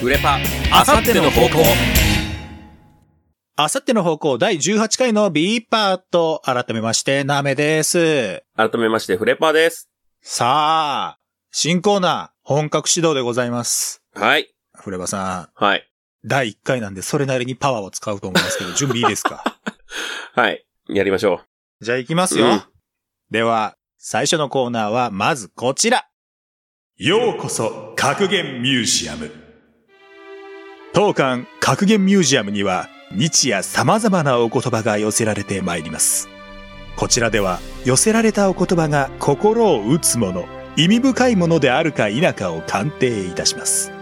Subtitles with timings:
[0.00, 0.38] フレパ、
[0.72, 1.62] あさっての方向。
[3.56, 8.42] あさっての方向第18回の B パート、改めまして、ナメです。
[8.56, 9.88] 改めまして、フレパです。
[10.20, 11.18] さあ、
[11.50, 14.02] 新コーナー、本格始動でございます。
[14.14, 14.54] はい。
[14.74, 15.88] フレバさん、はい。
[16.24, 19.42] 第1回なんでそれなりにパワーを使うと思いますけど、準備いいですか？
[20.34, 20.64] はい。
[20.88, 21.40] やりましょ
[21.80, 22.40] じゃあ行きますう。
[22.40, 22.46] よ。
[22.48, 22.62] うん
[23.28, 26.06] では、最初のコーナーは、まずこちら。
[26.96, 29.32] ようこそ、格言ミュージアム。
[30.96, 36.30] 当館格言ミュージアムには、日夜様々なお言葉が寄せられてまいります。
[36.96, 43.92] こちらでは、寄せられたお言葉が心を打つもの、意味深いものであるか否かを鑑定いたします。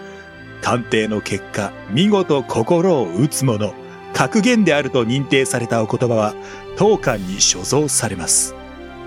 [0.63, 3.75] 鑑定の結果、見事心を打つもの、
[4.13, 6.33] 格言であると認定されたお言葉は、
[6.77, 8.55] 当館に所蔵されます。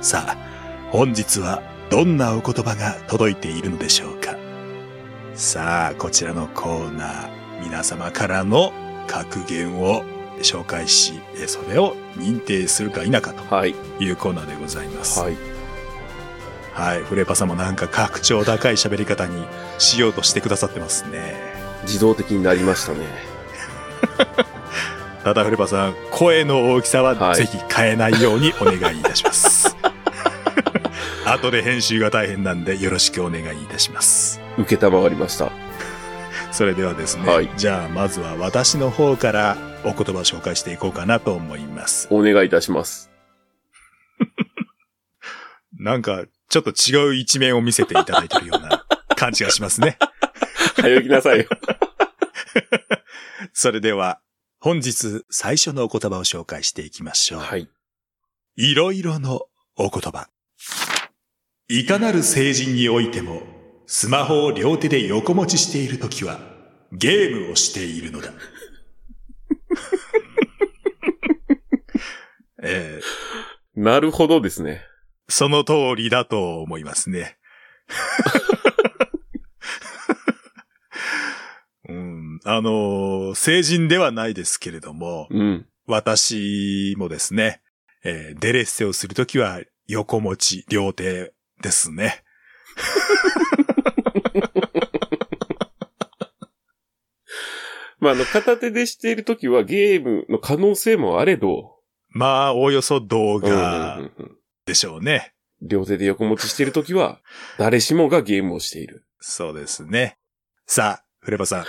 [0.01, 0.37] さあ、
[0.91, 4.35] 本日はどんなお言葉が届いているのでしょうか
[5.35, 8.73] さあ、こちらのコーナー、皆様からの
[9.07, 10.03] 格言を
[10.41, 13.75] 紹介し、えそれを認定するか否かとはい。
[13.99, 15.19] いうコーナーでございます。
[15.19, 15.37] はい。
[16.73, 17.03] はい。
[17.03, 19.43] フレパさんもなんか格調高い喋り方に
[19.79, 21.35] しようとしてくださってますね。
[21.83, 22.99] 自動的になりましたね。
[25.23, 29.75] ただフレパさん、声の大きさははいぜひ変えないようにお願いいたします。
[31.25, 34.39] 後で編集が大変なんでよろしくお願いいたします。
[34.57, 35.51] 受けたまわりました。
[36.51, 42.07] それではですね、はいじゃあまずは私の方からお言葉を紹介していこうかなと思います。
[42.11, 43.11] お願いいたします。
[45.79, 49.97] なんか、ちょっと違う一面を見せていただいているような感じがしますね。
[50.75, 51.45] 早行きなさいよ。
[53.53, 54.19] それでは、
[54.59, 57.39] 本日最初のお言葉を紹介していきましょう。
[57.41, 57.69] はい。
[58.55, 60.29] いろいろのお言葉。
[61.67, 63.43] いかなる成人においても、
[63.89, 66.41] スマホを両手で横持ちしているときは、
[66.91, 68.33] ゲームをしているのだ。
[72.61, 73.07] えー
[73.79, 74.81] なるほどですね。
[75.29, 77.37] その通りだと思いますね。
[81.87, 85.65] うん、あのー成人ではないですけれども、うん。
[85.85, 87.61] 私もですね、
[88.03, 92.23] えーデレッセをするときは横持ち、両手ですね。
[98.07, 101.75] まあ、あの、片手でしているときはゲームの可能性もあれど、
[102.09, 105.33] まあ、おおよそ動うんうん画うんうんでしょうね。
[105.61, 107.19] 両手で横持ちしているときは、
[107.57, 109.05] 誰しもがゲームをしている。
[109.19, 110.17] そうですね。
[110.65, 111.65] さあ、フレバさん。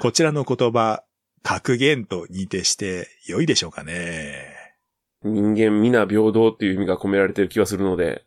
[0.00, 1.02] こちらの言葉、
[1.42, 4.54] 格言と認定して良いでしょうかね。
[5.22, 8.24] 人間皆平等っていう意味が込められている気がするので、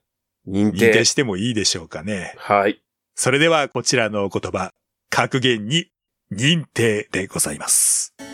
[0.47, 0.89] 認定。
[0.89, 2.33] 認定してもいいでしょうかね。
[2.37, 2.81] はい。
[3.15, 4.71] それではこちらのお言葉、
[5.09, 5.91] 格言に
[6.31, 8.13] 認定でございます。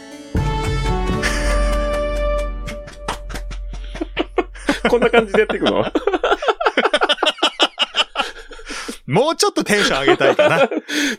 [4.90, 5.84] こんな感じでやっていくの？
[9.08, 10.68] もうちょっとテンション上げたいかな。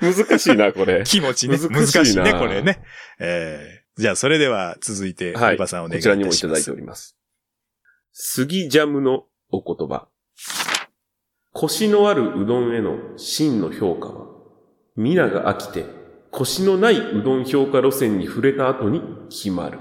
[0.02, 1.04] 難しいな、これ。
[1.06, 1.56] 気持ちね。
[1.56, 2.82] 難難しいね、これね。
[3.20, 5.46] えー、じゃあそれでは続いて、はい。
[5.46, 6.76] フレバさんお願いいこちらにもたしますいただいてお。
[6.76, 7.16] ります。
[8.12, 10.08] 杉ジャムのお言葉。
[11.52, 14.26] 腰のあるうどんへの真の評価は、
[14.96, 15.86] 皆が飽きて、
[16.36, 19.78] 腰のないうどん評価路線に触れた後に決まる。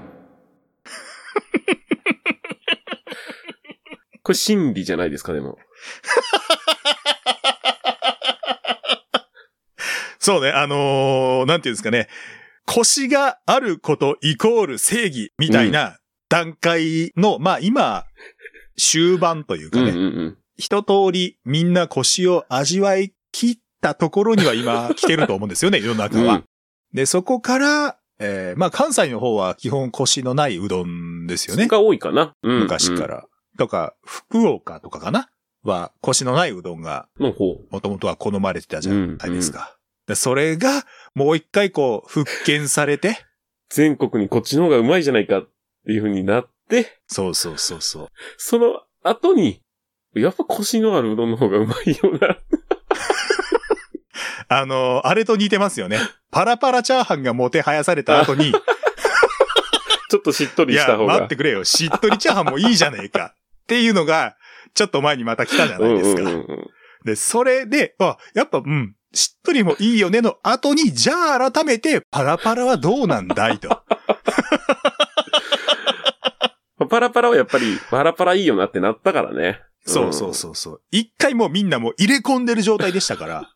[4.22, 5.58] これ真理じゃないですか、でも。
[10.18, 12.08] そうね、あのーなんていうんですかね。
[12.64, 15.98] 腰があることイコール正義みたいな
[16.30, 18.06] 段階の、まあ今、
[18.78, 20.38] 終盤というかね、うんうんうん。
[20.56, 23.12] 一通りみんな腰を味わい
[23.80, 26.34] たところには今来てると思うんですよね、 世の中は。
[26.34, 26.44] うん
[26.92, 31.66] で、そこから、えーまあ関西の方は基本腰のないうどんですよね。
[31.66, 32.32] が多いかな。
[32.42, 33.06] うん昔か。
[33.06, 33.26] ら。
[33.58, 35.28] とか、福岡とかかな？
[35.62, 37.60] は腰のないうどんがうんの方。
[37.70, 39.76] もともとは好まれてたじゃないですか。
[40.06, 43.18] でそれがもう一回こう復権されて、
[43.68, 45.48] 全国にこっちの方がうまいじゃないかっ
[45.84, 48.08] ていう風になって、そうそうそうそう。
[48.38, 49.60] その後に、
[50.14, 52.38] やっぱ腰のあるうどんの方がうまいよな。
[54.48, 55.98] あのーあれと似てますよね。
[56.30, 58.52] パラパラチャーハンがもてはやされた後に、
[60.10, 61.14] ちょっとしっといや、りした方が。
[61.14, 61.64] 待ってくれよ。
[61.64, 63.34] しっとりチャーハンもいいじゃねえか。
[63.34, 64.36] っていうのが、
[64.74, 66.22] ちょっと前にまた来たじゃないですか。
[66.22, 66.70] うんうんうんうん
[67.06, 73.68] で、それで、あ、やっぱ、うん、しっとりもいいよねの後に、じゃあ改めて、パラパラはどうなんだいと。
[76.90, 79.60] パラパラはやっぱり、パラパラいいよなってなったからね。
[79.86, 80.82] そうそうそうそう。
[80.90, 83.48] 一回もうみんなもう入れ込んでる状態でしたから。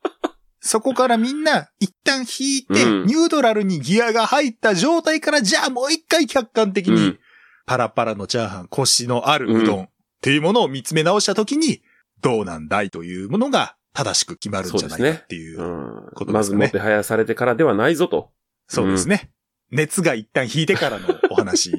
[0.61, 7.19] そこからみんな一旦引いて、うんニュートラルにギアが入った状態から、じゃあもう一回客観的にうん、
[7.67, 9.89] パラパラのチャーハン、コシのあるうどんっ
[10.21, 11.83] ていうものを見つめ直したときに、
[12.21, 15.61] どうなんだいというものが正しく決まるんじゃないかっていう。
[15.61, 18.31] うんことですかねまずもてはやされてからではないぞと。
[18.69, 19.31] そうですね。
[19.71, 21.71] 熱が一旦引いてからのお話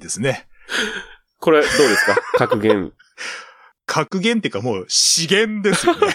[0.00, 0.46] ですね。
[1.40, 2.16] これどうですか？
[2.38, 2.92] 格言。
[3.90, 6.06] 格言っていうかもう資源ですよね。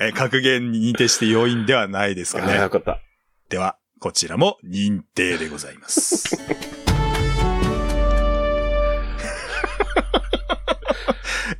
[0.00, 2.68] え格言に認定して要因ではないですかああ、よね。
[2.68, 3.00] かった。
[3.48, 6.36] では、こちらも認定でございます。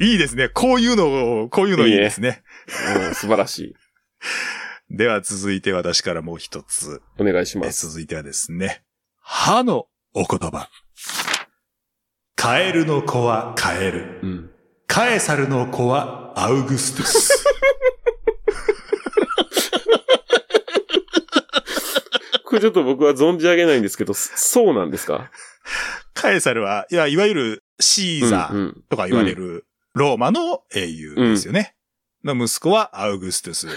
[0.00, 0.48] いいですね。
[0.48, 2.42] こういうのを、こういうのいいですね。
[2.98, 3.76] うん、素晴らしい。
[4.90, 7.00] では続いて私からもう一つ。
[7.20, 7.86] お願いしまえす。
[7.88, 8.82] 続いてはですね。
[9.20, 10.68] 歯のお言葉。
[12.44, 14.20] カエルの子はカエル。
[14.22, 14.50] うん。
[14.86, 17.42] カエサルの子はアウグストゥス。
[22.44, 25.30] これちょっと僕は存じ上げないんですけど、そそうなんですか？
[26.12, 29.64] カエサルは、いや、いわゆるシーザーとか言われる
[29.94, 31.74] ローマの英雄ですよね。
[32.24, 33.68] の息子はアウグストゥス。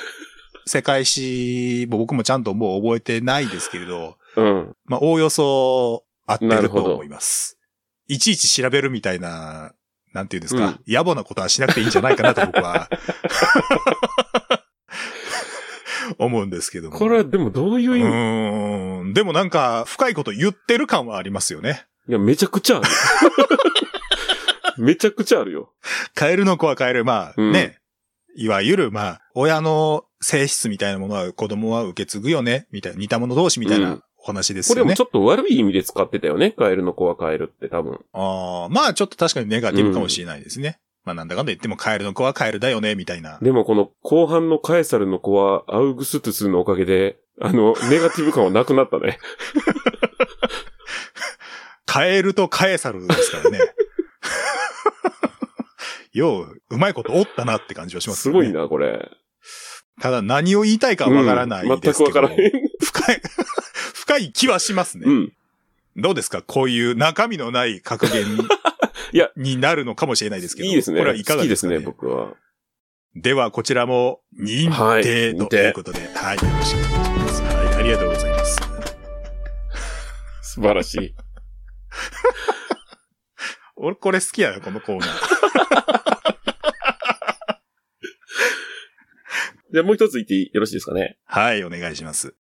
[0.66, 4.76] 世界史、僕もちゃんともう覚えてないですけれど、うん。
[4.84, 7.57] まあ、おおよそ合ってると思います。
[8.08, 9.74] いちいち調べるみたいな、
[10.14, 12.90] なんていうんですか、うん野暮なことはしなくていいんじゃないかなと僕は、
[16.18, 16.98] 思うんですけども。
[16.98, 19.14] これはでもどういうう意味、ーん。
[19.14, 21.86] でもなんか、深いこと言ってる感はありますよね。
[22.08, 22.88] いや、めちゃくちゃある。
[24.84, 25.74] めちゃくちゃあるよ。
[26.16, 27.80] カエルの子はカエル、まあ、うんね。
[28.36, 34.82] いわゆる、まあ、親の性質みたいなものは子供は受け継ぐよね、みたいな、似た者同士みたいうなんお話ですよね。
[34.82, 36.52] これもちょっと悪い意味で使ってたよね。
[36.52, 38.00] カエルの子はカエルって多分。
[38.14, 40.80] ああ、まあちょっと確かにネガティブかもしれないですね。
[41.06, 43.40] まあなんだかんだ言ってもカエルの子はカエルだよね、みたいな。
[43.42, 49.20] でもこの後半のカエサルの子はアウグストゥスのおかげで、あの、 ネガティブ感はなくなったね。
[51.86, 53.60] カエルとカエサルですからね。
[56.12, 58.42] よう、うまいことおったなって感じはしますよね。
[58.42, 58.54] すごい。
[58.62, 59.10] な、これ。
[60.02, 62.52] ただ何を言いたいかわからないうんですけど、全くわからへん。
[62.84, 63.22] 深い、
[64.08, 65.04] 深い気はしますね。
[65.06, 65.34] うん。
[65.98, 66.42] どうですか？
[66.42, 68.24] こういう中身のない格言
[69.12, 70.70] いやになるのかもしれないですけど。
[70.70, 71.00] いいですね。
[71.00, 72.34] これはいかがでか、ね、好きですすね、僕は。
[73.16, 77.42] では、こちらも認はい定ということで、はい、よろしくお願いします。
[77.42, 78.60] はい、ありがとうございます。
[80.54, 81.16] 素晴らしい。
[83.76, 85.10] 俺、これ好きやよ、このコーナー。
[89.74, 91.18] じゃあもう一つ言ってよろしいですかね？
[91.26, 92.36] はい、お願いします。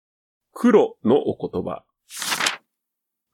[0.58, 1.85] 黒のお言葉。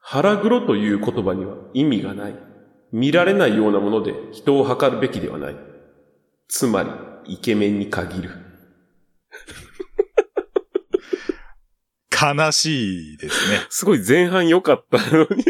[0.01, 2.35] 腹黒という言葉には意味がない。
[2.91, 5.57] 見られないようなもので人を測るべきではない。
[6.49, 6.91] つまり、
[7.33, 8.31] イケメンに限る。
[12.11, 13.67] 悲しいですね。
[13.71, 15.45] すごい前半良かったのに。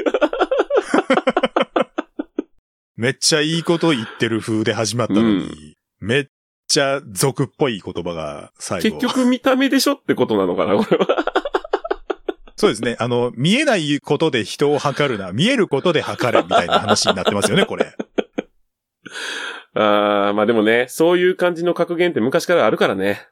[2.97, 6.27] めっちゃいいこと言ってる風で始まったのに、うんめっ
[6.69, 8.99] ちゃ俗っぽい言葉が最後。
[8.99, 11.32] 結局見た目でしょってことなのかな、これは。
[12.63, 12.97] そうですね。
[13.01, 17.97] あの、見えないことで人を測るな、見えることで測れみたいな話になってますよね、これ。
[19.75, 23.27] あー、まあでもね、そういう感じの格言って昔からあるからね。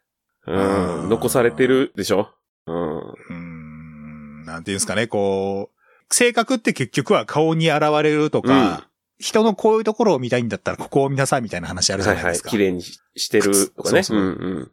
[0.48, 2.28] ううんん、残されてるでしょ？
[2.66, 2.98] うん。
[2.98, 8.88] うーん、なんていうんですかね、こう、性格って結局は顔に現れるとか、
[9.20, 12.24] 人のこういうところを見たいんだったらここを見なさいみたいな話あるじはいはい。
[12.24, 12.50] ゃないですか。
[12.50, 14.02] 綺麗にししてるとかね。
[14.02, 14.30] そうそうう
[14.62, 14.70] ん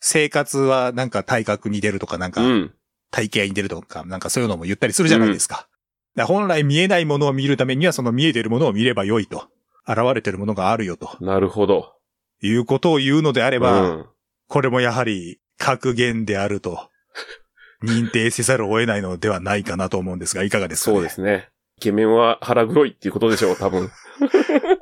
[0.00, 2.74] 生活はなんか体格に出るとか、なんかうん。
[3.12, 3.28] うん。
[3.28, 5.68] 体型に出るとか、なんかそういうのも言ったりするじゃないですか。
[6.14, 9.48] だから本来見えないものを見るためにはその見えているものを見ればよいと。
[9.88, 11.16] 現れているものがあるよと。
[11.20, 11.94] なるほど。
[12.42, 14.06] いうことを言うのであれば、うん。
[14.46, 16.90] これもやはり格言であると、
[17.82, 21.48] 認定せざるを得ないのではないかなと思うんですが、いかがですか、ね、そうですね。
[21.78, 23.90] イケメンは腹黒いっていうことでしょう、多分。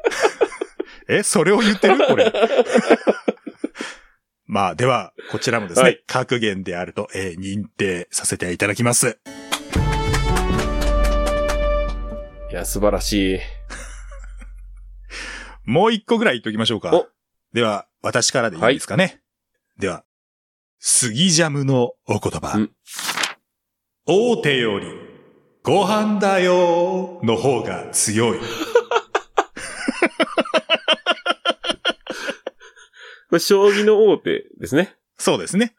[1.08, 1.98] え、それを言ってる？
[2.06, 2.32] これ。
[4.46, 9.18] まあ、では、こちらもですね、はい格言であると、えー認定させていただきます。
[12.50, 13.38] いや、素晴らしい。
[15.68, 17.08] もう一個ぐらい言っときましょうかお。
[17.52, 19.20] では、私からでいいですかね。
[19.78, 20.04] では、
[20.78, 22.70] 杉ジャムのお言葉うん。
[24.06, 24.86] 大手より、
[25.64, 28.38] ご飯だよの方が強い。
[33.28, 34.94] これ、将棋の大手ですね。
[35.18, 35.74] そうですね。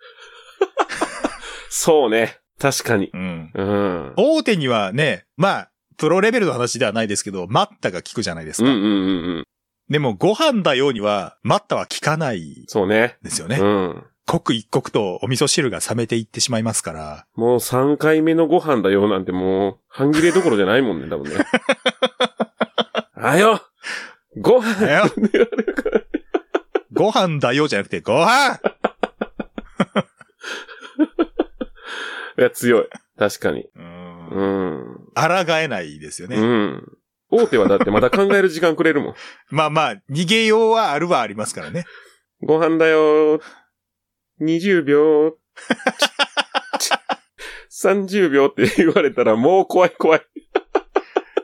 [1.69, 2.39] そうね。
[2.59, 3.09] 確かに。
[3.13, 3.51] うん。
[3.53, 4.13] うん。
[4.17, 8.69] 大手にはね、まあ、プロレベルの話ではないですけど、待ったが効くじゃないですか。
[8.69, 9.43] うんうんうんうん。
[9.89, 13.17] でも、ご飯だようには、待ったは効かないそうね。
[13.21, 13.57] ですよね。
[13.59, 14.03] うん。
[14.25, 17.25] 刻一刻とお味噌汁が冷めていってしまいますから。
[17.35, 21.45] もう3回目のご飯だよなんてもう、半切れどころじゃないもんね、多分ね。
[23.15, 23.61] あよ
[24.39, 25.05] ご飯だよ
[26.97, 28.59] ご飯だよじゃなくて、ご飯
[32.37, 32.87] いや、強い。
[33.17, 33.61] 確かに。
[33.63, 33.69] う。
[33.75, 34.97] うんん。
[35.15, 35.23] 抗
[35.53, 36.37] えないですよね。
[36.37, 36.83] うん。
[37.29, 39.15] 大手はだってまだ考える時間くれるもん。
[39.49, 41.85] まあまあ、逃げようはあるはありますからね。
[42.41, 43.41] ご飯だよ
[44.41, 45.37] 20秒。
[47.71, 50.21] 30秒って言われたらもう怖い怖い。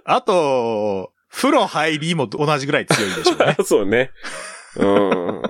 [0.05, 3.55] あと、風呂入りも同じぐらい強いでしょうね。
[3.63, 4.11] そうね。
[4.77, 5.41] うん。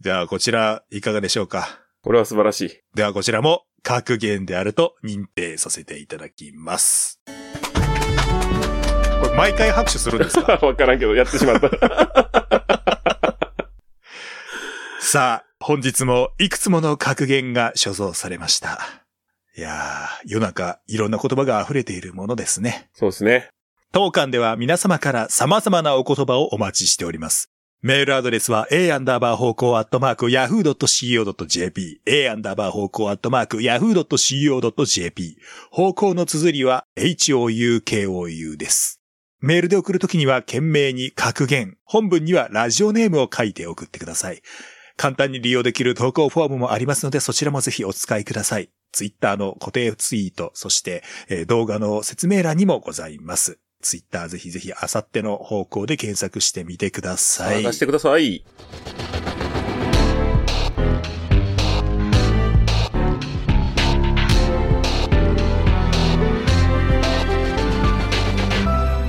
[0.00, 1.80] じゃあ、こちら、いかがでしょうか？
[2.02, 2.80] これは素晴らしい。
[2.94, 7.20] では、こちらも、格言であると認定させていただきます。
[7.26, 7.32] こ
[9.28, 10.52] れ、毎回拍手するんですか？
[10.66, 11.68] わからんけど、やってしまった。
[15.00, 18.80] さあ、本日もいくつもの格言が所蔵されました。
[19.56, 22.88] いやー、世の中、いろんな言葉が溢れているものですね。
[22.94, 23.48] そうですね。
[23.94, 27.52] 当館では皆様から様々なお言葉をお待ちしております。
[27.80, 35.38] メールアドレスは a アンダーバー方向アットマーク yahoo.co.jp a アンダーバー方向アットマーク yahoo.co.jp
[35.70, 39.00] 方向の綴りは houkou です。
[39.38, 44.42] メールで送るときには懸命に格言、本文にはラジオネームを書いて送ってください。
[44.96, 48.70] 簡単に利用できる投稿フォームもありますのでそちらもぜひお使いください。
[48.90, 51.04] ツイッターの固定ツイート、そして、
[51.46, 53.60] 動画の説明欄にもございます。
[53.84, 57.62] ツイッターぜひぜひあさっての方向で検索してみてください。
[57.62, 58.42] 探してください。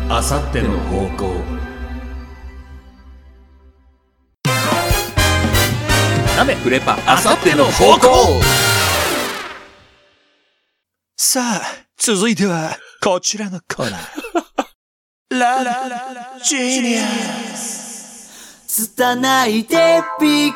[0.10, 1.34] あさっての方向。
[6.36, 8.42] なめフレパあさっての方向
[11.16, 11.62] さあ、
[11.98, 14.02] 続いては、こちらのコーナー。
[15.40, 17.02] ラララジーニア
[18.68, 19.76] 拙い手
[20.22, 20.54] 引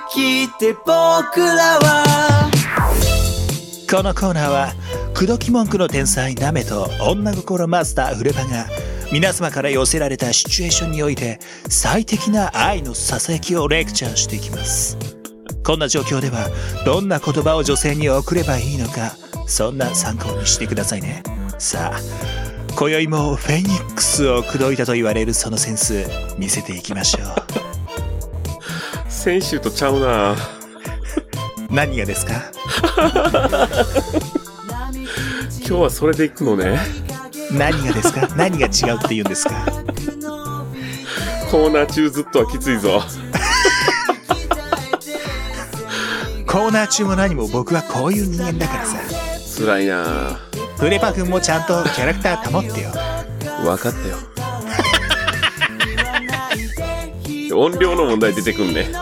[0.47, 2.49] きで僕らは
[3.89, 4.73] このコーナーは、
[5.15, 8.67] 口説き文句の天才ナメと女心マスターフレパが、
[9.11, 14.95] 皆様から寄せられたシチュエーションにおいて、最適な愛の囁きをレクチャーしていきます。
[15.63, 16.49] こんな状況では、
[16.85, 19.17] どんな言葉を女性に送ればいいのか、
[19.47, 21.23] そんな参考にしてくださいね。
[21.57, 26.05] さあ、今宵もフェニックスを口説いたと言われるそのセンス、
[26.37, 27.25] 見せていきましょう。
[29.09, 30.35] 先週とちゃうな
[31.69, 32.51] 何がですか？
[35.59, 36.79] 今日はそれで行くのね。
[37.51, 38.27] 何がですか？
[38.35, 39.65] 何が違うって言うんですか？
[41.51, 43.01] コーナー中ずっとはきついぞ。
[46.47, 48.97] コーナー中も何も僕はこういう人間だからさ。
[49.57, 50.39] 辛いな
[50.79, 52.89] フレパ君もちゃんとキャラクター保ってよ。
[53.67, 54.17] わかったよ。
[57.61, 58.87] 音量の問題出てくんね。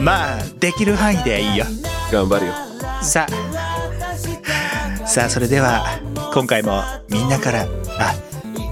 [0.00, 1.64] まあ、できる範囲でいいよ。
[2.10, 2.54] 頑張るよ。
[3.02, 5.06] さあ。
[5.06, 6.00] さあ、それでは、
[6.34, 7.66] 今回もみんなから、
[7.98, 8.14] あ、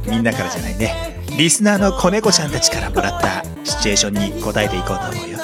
[0.07, 1.23] みんなからじゃないね。
[1.39, 5.36] リスナーの子猫ちゃんたちからもらったシチュエーションに答えていこうと思うよ。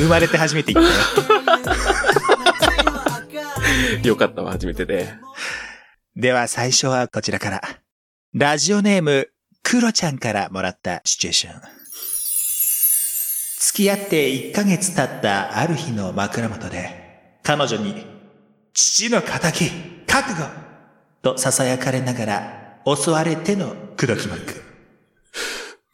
[0.00, 1.76] 生まれて初めて言ったよ。
[4.02, 5.12] よかったわ、初めてで。
[6.16, 7.62] では最初はこちらから。
[8.32, 9.28] ラジオネーム、
[9.62, 11.60] クロちゃんからもらったシチュエーション。
[13.60, 18.06] 付き合って1ヶ月経ったある日の枕元で、彼女に、
[18.72, 19.52] 父の仇、
[20.06, 20.48] 覚悟
[21.22, 24.62] と囁かれながら、襲われての口説き文句。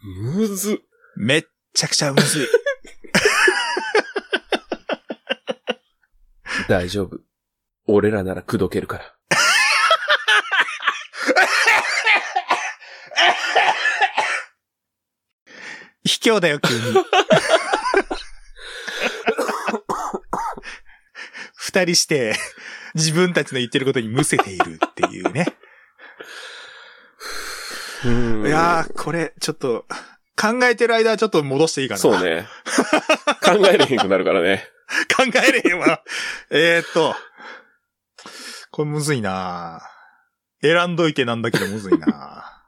[0.03, 0.77] むずっ。
[1.17, 1.45] めっ
[1.75, 2.47] ちゃくちゃむずい。
[6.69, 7.21] 大丈夫。
[7.87, 9.13] 俺らなら口説けるから。
[16.05, 16.81] 卑怯だよ、急に。
[21.55, 22.35] 二人して、
[22.95, 25.47] 自分たちの言ってることにむせているっていうね。
[28.05, 29.85] うんいやー、これ、ちょっと、
[30.41, 31.99] 考えてる間はちょっと戻していいかな。
[31.99, 32.23] そう。
[32.23, 32.47] ね。
[33.43, 34.69] 考えれへんくなるからね。
[35.15, 36.03] 考えれへんわ。
[36.51, 37.15] えーっと、
[38.71, 39.83] これむずいな
[40.63, 42.63] 選んどいてなんだけどむずいな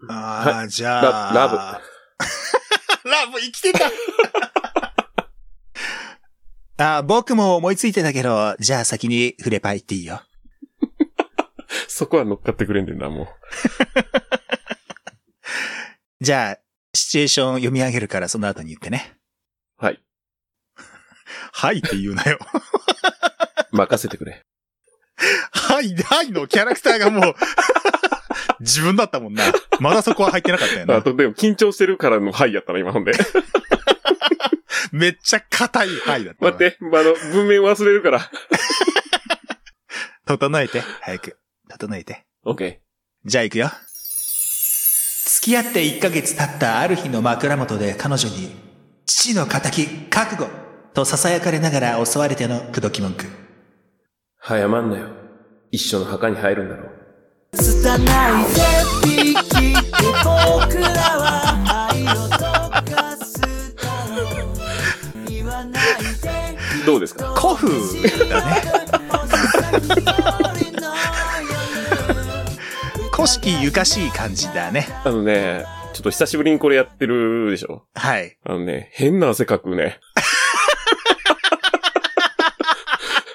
[0.08, 1.34] あー、じゃあ。
[1.34, 1.56] ララブ。
[3.08, 3.86] ラブ生きてた
[6.80, 10.22] あー僕も思いついてたけど、じゃあ先にフレパイっていいよ。
[11.88, 13.26] そこは乗っかってくれんでんな、もう。
[16.20, 16.58] じゃあ、
[16.94, 19.16] シチュエーション読み上げるからその後に言ってね。
[19.76, 20.00] はい。
[21.52, 22.38] はいって言うなよ。
[23.72, 24.44] 任せてくれ。
[25.52, 27.34] はい、はいのキャラクターがもう、
[28.60, 29.44] 自分だったもんな。
[29.80, 30.96] まだそこは入ってなかったよな。
[30.96, 33.12] あと、でも緊張してるからのはいやったな、今ほんで。
[34.92, 36.52] めっちゃ硬いはいだったわ。
[36.52, 38.30] 待って、あの、文面忘れるから。
[40.26, 41.38] 整えて、早く。
[41.68, 42.24] 整えて。
[42.44, 42.80] オッケ
[43.24, 43.70] じゃあ行くよ。
[45.26, 48.54] 付き合って1ヶ月経ったある日の枕元で彼女に、
[49.06, 49.60] 父の仇、
[50.10, 50.67] 覚悟
[50.98, 53.26] と囁かれながら襲われての口説き文句。
[53.26, 53.28] ー。
[54.40, 55.06] 早まんなよ。
[55.70, 56.90] 一緒の墓に入るんだろ
[57.52, 57.56] う。
[57.56, 58.02] 拙い
[59.14, 59.78] 手引きで
[60.24, 62.38] 僕らは愛を溶
[62.92, 63.46] かすだ
[64.08, 64.24] ろ
[65.22, 65.82] う言わない
[66.80, 67.32] でどうですか？
[67.32, 67.68] 古風
[68.28, 68.62] だね。
[73.12, 74.88] 古式ゆかしい感じだね。
[75.04, 77.84] あのね、ちょっと久しぶりにこれやってるでしょ？
[77.94, 78.36] はい。
[78.44, 80.00] あのね、変な汗かくね。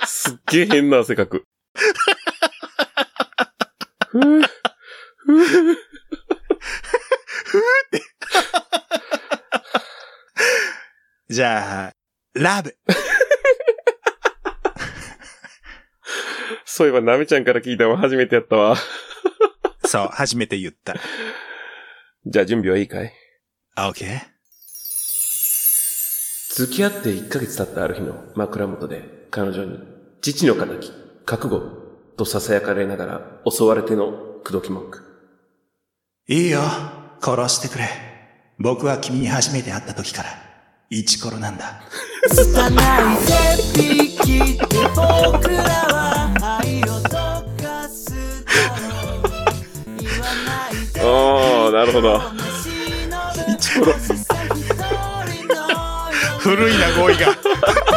[0.06, 1.46] すっげえ変な汗かく。
[4.10, 4.44] ふぅ、
[5.26, 5.76] ふぅ。
[11.30, 11.94] じゃあ、
[12.34, 12.78] ラブ。
[16.66, 18.78] そういえば、なめちゃんから聞いたの初めてやったわ。
[19.86, 20.96] そう、初めて言った。
[22.26, 23.12] じゃあ準備はいいかい？
[23.76, 24.22] あ、オッケー
[26.56, 29.80] 付き合って1ヶ月経ったある日の枕元で彼女に
[30.26, 30.80] 父の仇、
[31.26, 31.60] 覚悟
[32.16, 34.14] と囁かれながら襲われての
[34.46, 35.04] 口説き文句。
[36.30, 36.62] いいよ、
[37.22, 37.90] 殺してくれ。
[38.58, 40.30] 僕は君に初めて会った時から、
[40.90, 41.82] イチコロなんだ。
[42.30, 42.74] 拙い
[43.76, 44.66] 手引きで
[44.96, 49.24] 僕らは愛を溶かすだろう
[50.00, 52.22] 言わないでああ、なるほど。
[53.54, 53.94] イチコロ
[56.40, 57.93] 古いな、語彙が。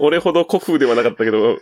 [0.00, 1.58] 俺ほど古風ではなかったけど、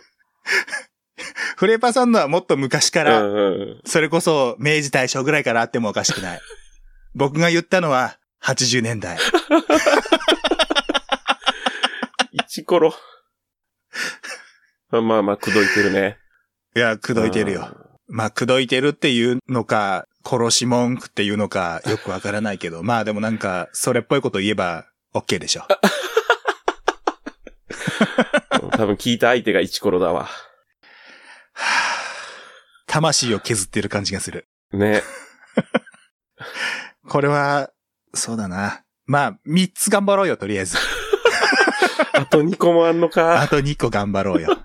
[1.57, 3.81] フレパさんのはもっと昔かうら、んうん。
[3.85, 6.41] それこそ明治大正ぐらいからあってもおかしくない。
[7.13, 9.17] 僕が言ったのは80年代。
[12.31, 12.93] イチコロ。
[14.91, 16.17] まあまあまあ、口説いてるね。
[16.75, 17.75] いや、口説いてるよ。
[18.07, 25.63] まあ、口説いてるっていうのか、殺し文句っていうのか、よくわからないけど、まあでもなんか、それっぽいこと言えば、OK でしょ。
[28.61, 30.29] う ん多分聞いた相手がイチコロだわ。
[32.87, 34.47] 魂を削ってる感じがする。
[34.71, 35.03] ね。
[37.07, 37.71] これは、
[38.13, 38.83] そうだな。
[39.05, 40.77] まあ、3つ頑張ろうよ、とりあえず。
[42.13, 43.47] あと2個もあんのあか。
[43.49, 44.57] と2個頑張ろうよ。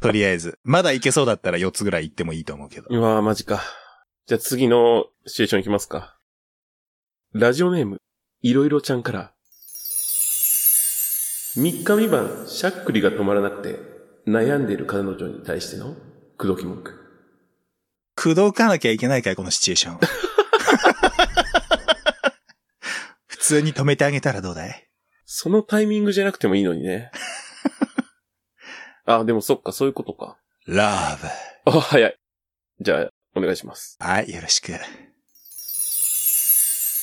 [0.00, 0.58] とりあえず。
[0.64, 2.86] まだいけそうだったら4つぐらい行ってもいいと思うけど。
[2.90, 3.62] うわーマジか。
[4.26, 6.18] じゃあ次のシチュエーションいきますか。
[7.32, 8.00] ラジオネーム、
[8.42, 9.32] いろいろちゃんから。
[11.58, 13.80] 3日三晩、しゃっくりが止まらなくて、
[14.28, 15.96] 悩んでいる彼女に対しての
[16.36, 16.94] 口説き文句。
[18.14, 19.98] 口説かなきゃいけないかい、このシチュエーション。
[23.26, 24.88] 普通に止めてあげたらどうだい？
[25.24, 27.10] そのタイミングじゃなくてもいいのにね。
[29.04, 30.38] あ、でもそっか、そういうことか。
[30.68, 31.26] ラブ。
[31.72, 32.16] あ、早い。
[32.78, 33.96] じゃあ、お願いします。
[33.98, 34.70] はい、よろしく。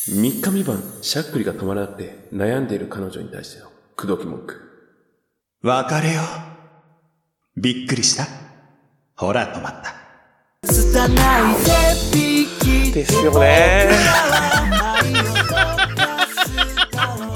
[0.08, 4.62] 3日三晩、しゃっくりが止まらなくて、悩んでいる彼女に対しての口説き文句。
[5.62, 6.22] 別れよ
[7.56, 7.62] う。
[7.62, 8.28] びっくりした
[9.16, 9.96] ほら、止まった。
[12.94, 13.90] ですよね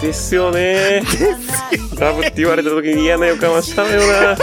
[0.02, 1.02] ですよね
[2.00, 4.38] ラブって言われた時に嫌な予感はしたのよな。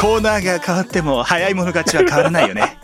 [0.00, 2.78] コーナーが変わっても早い者勝ちは変わらないよね。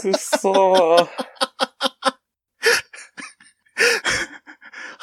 [0.00, 1.33] くっそー。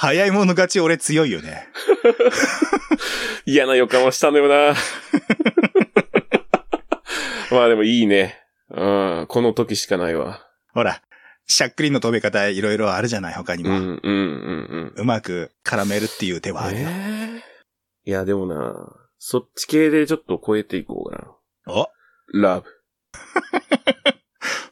[0.02, 1.68] 早い者勝ち俺強いよね。
[3.46, 4.74] 嫌な予感はしたのよな。
[7.56, 8.42] まあでもいいね。
[8.72, 10.44] うん、この時しかないわ。
[10.74, 11.04] ほら、
[11.46, 13.70] しゃっくりの止め方いろいろあるじゃない、他にも。
[13.70, 16.56] うん、うん、うん、うまく絡めるっていう手うん。
[16.56, 16.88] はあるよ。
[16.90, 17.44] え
[18.06, 18.74] えいや、でもな、
[19.20, 21.28] そっち系でちょっと超えていこうかな。
[21.76, 21.88] お？
[22.34, 22.66] ラブ。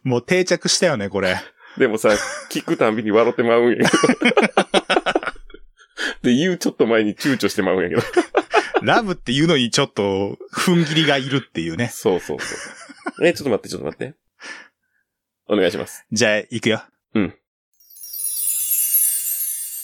[0.10, 1.38] もう定着したよね、これ。
[1.78, 2.10] でもさ、
[2.50, 3.90] 聞くたんびに笑ってまうんやけど。
[6.22, 8.02] で、言うちょっと前に躊躇してまうんやけど。
[8.82, 11.90] ラブっていうのにちょっと、踏ん切りがいるっていうね。
[11.94, 12.56] そうそうそ
[13.22, 13.28] う。
[13.28, 14.16] え、ちょっと待って、ちょっと待って。
[15.48, 16.06] お願いします。
[16.12, 16.84] じゃあ、行くよ。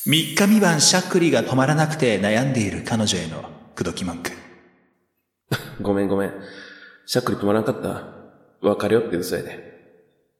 [0.08, 4.32] 三日三晩しゃっくりが止まらなくて悩んでいる彼女への口説き文句。
[5.82, 6.34] ごめんごめん。
[7.08, 8.04] しゃっくり止まらんかった。
[8.62, 9.58] 別れよって嘘やで。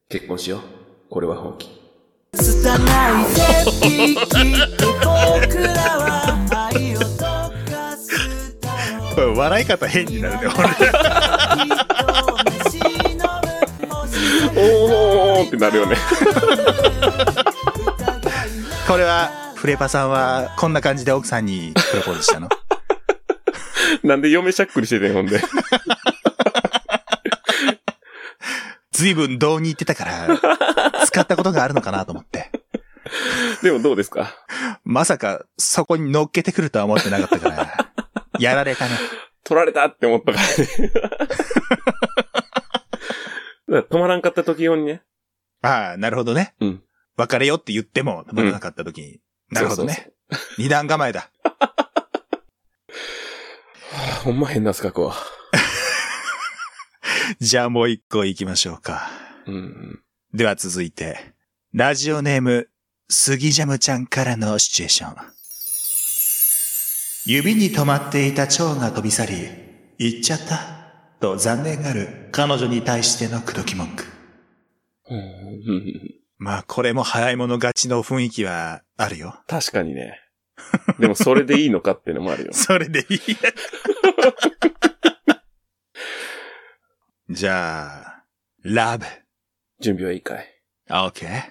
[0.08, 0.62] 結婚しよう。
[1.10, 1.68] これは本気。
[2.34, 2.76] 拙
[3.90, 5.45] い
[9.36, 10.68] 笑い方変になるね、俺。
[14.58, 15.98] おーってなるよね。
[18.88, 22.50] これは、フレパさんは、こんな感じで奥さんにプロポーズしたの？
[24.04, 25.42] なんで嫁しゃっくりしててんほんで。
[28.92, 32.52] 随分道に行ってたから、使ったことがあるのかなと思って。
[33.62, 34.34] でもどうですか？
[34.84, 37.85] まさか、そこに乗っけてくるとは思ってなかったから、
[38.40, 38.92] やられたね。
[39.44, 40.92] 取られたって思ったからね。
[43.90, 45.04] 止まらんかった時用にね。
[45.62, 46.56] ああ、なるほどね。
[46.60, 46.84] うん。
[47.18, 49.20] 別れよって言っても、止まらなかった時に。
[49.50, 49.94] なるほどね。
[49.94, 51.30] そうそう二段構えだ。
[54.24, 55.16] そ うほんま変なすかくわ。
[57.40, 59.10] じゃあもう一個行きましょうか。
[59.46, 60.02] うん。
[60.34, 61.34] では続いて、
[61.74, 62.70] ラジオネーム、
[63.10, 65.35] 杉ジャムちゃんからのシチュエーション。
[67.26, 69.34] 指に止まっていた蝶が飛び去り、
[69.98, 70.76] 行っちゃった。
[71.20, 74.04] と残念がる彼女に対しての口説き文句。
[75.10, 75.22] うん
[76.38, 79.40] まあこれも早い者勝ちの雰囲気はあるよ。
[79.48, 80.20] 確かにね。
[81.00, 82.52] でもそれでいいのかっていうのもあるよ。
[82.54, 83.20] それでいい。
[87.34, 88.24] じゃあ、
[88.64, 89.06] ラブ。
[89.80, 90.46] 準備はいいかい。
[90.92, 91.44] オッケー。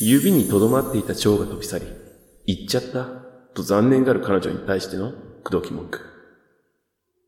[0.00, 1.84] 指にとどまっていた蝶が飛び去り、
[2.46, 3.31] 行っちゃった？
[3.54, 5.12] と残念がる彼女に対しての
[5.44, 6.00] 口説き文句。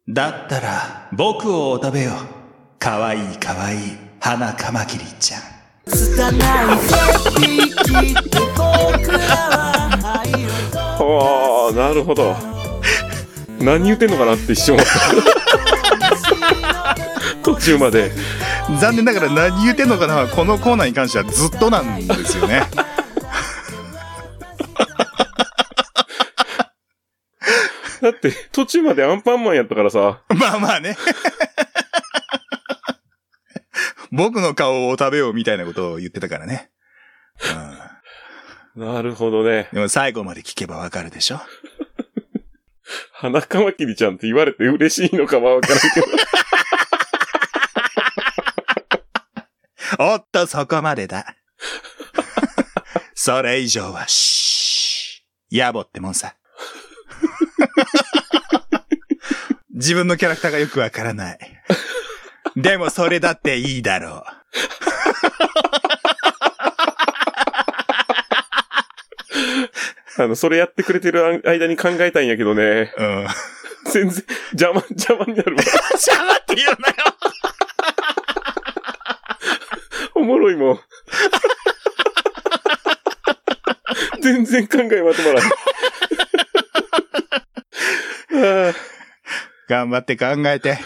[0.08, 2.12] だったら、僕をお食べよ。
[2.78, 3.80] かわいいかわいい、
[4.20, 5.40] 花カマキリちゃん。
[5.86, 6.40] 拙い
[10.98, 12.34] ああ、なるほど。
[13.60, 14.94] 何言ってんのかなって一瞬思った。
[17.44, 18.12] 途中まで。
[18.80, 22.62] 残念ながら何言ってんのかなこのコーナーに関してはずっとなんですよね。
[28.04, 30.20] だって途中までアンパンマンやったからさ。
[30.36, 30.94] まあまあね。
[34.12, 36.70] 僕の顔を食べようみたいなことを言ってたからね。
[38.76, 39.76] なるほどねうん、。
[39.76, 41.40] でも最後まで聞けばわかるでしょ
[43.12, 46.06] 花カマキリちゃんって言われて嬉しいのかはわからんけど。
[49.98, 51.24] おっと、そこまでだ。
[53.14, 55.66] それ以上は、しー。
[55.66, 56.36] 野暮ってもんさ。
[59.74, 61.38] 自分のキャラクターがよくわからない。
[62.56, 64.24] でもそれだっていいだろ
[70.16, 72.94] あの、それやってくれてる間に考えたいんやけどね。
[72.96, 73.02] う。
[73.02, 73.26] うん。
[73.90, 75.62] 全然、邪魔、邪魔になるわ。
[75.92, 76.94] 邪魔って言うなよ
[80.14, 80.80] おもろいもん。
[84.20, 85.50] 全然考えまとまらない。
[89.68, 90.78] 頑張って考えて。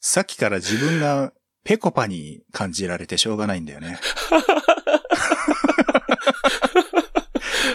[0.00, 1.32] さっきから自分が
[1.64, 3.98] ペコパに感じられてしょうがないんだよね。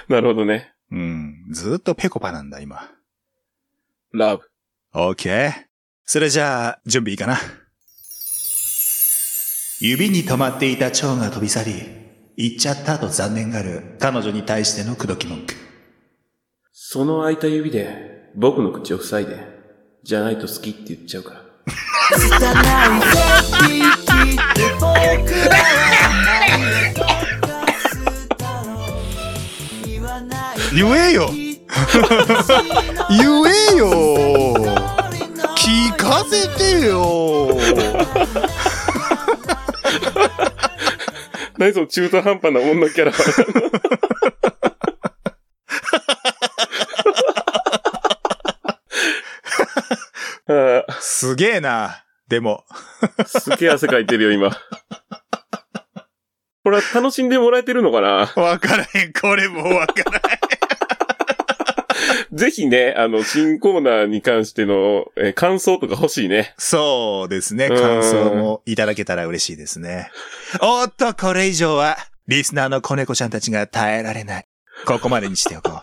[0.10, 0.74] なるほどね。
[0.92, 1.46] うん。
[1.52, 2.92] ずっとペコパなんだ、今。
[4.12, 4.44] ラブ。
[4.94, 5.54] オッケー。
[6.06, 7.40] それじゃあ、準備いいかな。
[9.80, 11.74] 指に止まっていた蝶が飛び去り、
[12.38, 15.54] 行っちゃったと残念がる彼女に対しての口説き文句。
[16.72, 19.40] その空いた指で僕の口を塞いで、
[20.04, 21.42] じゃないと好きって言っちゃうから。
[30.74, 31.50] 言えよ言
[33.48, 33.90] えよ
[35.56, 37.58] 聞かせてよ
[41.58, 43.14] 何その中途半端な女キャラ。
[50.48, 52.04] あすげえな。
[52.28, 52.64] でも、
[53.18, 54.50] あ、すげえ汗かいてるよ、今。
[56.64, 58.34] これは楽しんでもらえてるのかな？
[58.42, 59.14] わからへん。
[59.14, 60.20] これもわから
[62.32, 62.38] へん。
[62.38, 66.56] ぜひね、あの、新コーナーに関しての、えー感想とか欲しいね。
[66.58, 67.68] そうですね。
[67.68, 70.10] うん感想もいただけたら嬉しいですね。
[70.60, 74.46] おっと、これ以上は、リスナーの子猫ちゃんたちが耐えられない。
[74.88, 75.82] ここまでにしておこ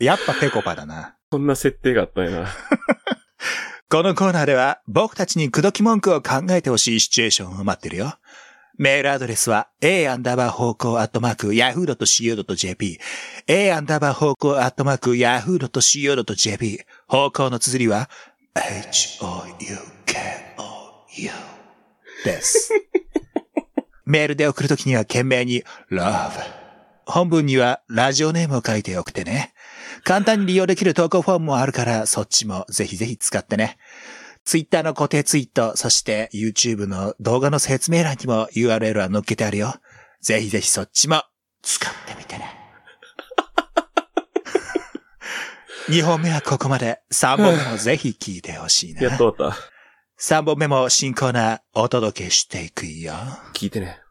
[0.00, 0.04] う。
[0.04, 1.14] やっぱペコパだな。
[1.30, 2.48] そんな設定があったんやな。
[3.88, 8.14] このコーナーでは僕たちに口説き文句を考えてほしいシチュエーションを待ってるよ。
[8.78, 12.98] メールアドレスは a アンダーバー方向アットマーク yahoo.co.jp
[13.46, 18.08] a アンダーバー方向アットマーク yahoo.co.jp 方向の綴りは
[18.56, 19.70] h-o-u-k-o-u
[22.24, 22.70] です。
[24.06, 26.30] メールで送るときには懸命に love
[27.04, 29.51] 本文にはラジオネームを書いて送ってね。
[30.04, 33.78] 簡単に利用できる投稿フォームもあるから、そっちもぜひぜひ使ってね。
[34.44, 39.74] ツイッターの固定ツイート、そして YouTube の動画の説明欄にも URL は載っけてあるよ。
[40.20, 41.22] ぜひぜひそっちも
[41.62, 42.58] 使ってみてね。
[45.88, 47.00] 2本目はここまで。
[47.12, 49.02] 3本目もぜひ聞いてほしいな。
[49.02, 49.72] やっと終わった。
[50.20, 53.14] 3本目も新コーナーお届けしていくよ。
[53.54, 54.01] 聞いてね。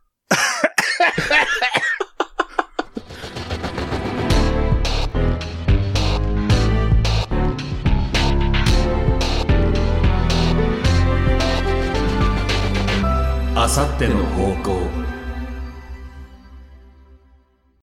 [13.72, 15.01] あさっての方向